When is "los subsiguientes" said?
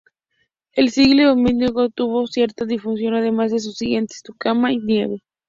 3.57-4.23